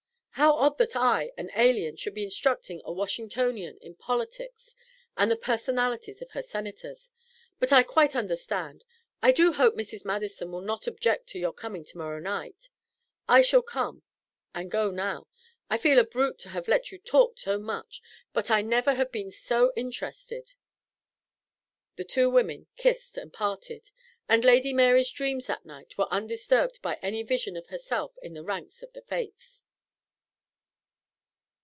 How 0.35 0.55
odd 0.55 0.79
that 0.79 0.95
I, 0.95 1.31
an 1.37 1.51
alien, 1.55 1.97
should 1.97 2.15
be 2.15 2.23
instructing 2.23 2.81
a 2.83 2.91
Washingtonian 2.91 3.77
in 3.77 3.93
politics 3.93 4.75
and 5.15 5.29
the 5.29 5.35
personalities 5.35 6.19
of 6.19 6.31
her 6.31 6.41
Senators; 6.41 7.11
but 7.59 7.71
I 7.71 7.83
quite 7.83 8.15
understand. 8.15 8.83
I 9.21 9.33
do 9.33 9.53
hope 9.53 9.75
Mrs. 9.75 10.03
Madison 10.03 10.51
will 10.51 10.61
not 10.61 10.87
object 10.87 11.27
to 11.27 11.39
your 11.39 11.53
coming 11.53 11.83
to 11.83 11.97
morrow 11.99 12.19
night." 12.19 12.69
"I 13.27 13.43
shall 13.43 13.61
come. 13.61 14.01
And 14.55 14.71
go 14.71 14.89
now. 14.89 15.27
I 15.69 15.77
feel 15.77 15.99
a 15.99 16.03
brute 16.03 16.39
to 16.39 16.49
have 16.49 16.67
let 16.67 16.91
you 16.91 16.97
talk 16.97 17.37
so 17.37 17.59
much, 17.59 18.01
but 18.33 18.49
I 18.49 18.63
never 18.63 18.95
have 18.95 19.11
been 19.11 19.29
so 19.29 19.71
interested!" 19.75 20.53
The 21.97 22.03
two 22.03 22.31
women 22.31 22.65
kissed 22.77 23.15
and 23.15 23.31
parted; 23.31 23.91
and 24.27 24.43
Lady 24.43 24.73
Mary's 24.73 25.11
dreams 25.11 25.45
that 25.45 25.67
night 25.67 25.95
were 25.99 26.09
undisturbed 26.11 26.81
by 26.81 26.95
any 27.03 27.21
vision 27.21 27.55
of 27.55 27.67
herself 27.67 28.17
in 28.23 28.33
the 28.33 28.43
ranks 28.43 28.81
of 28.81 28.91
the 28.93 29.03
Fates. 29.03 29.65